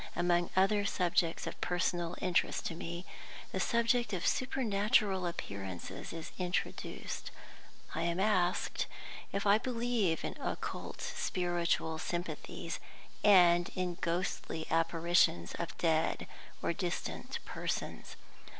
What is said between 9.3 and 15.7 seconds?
if I believe in occult spiritual sympathies, and in ghostly apparitions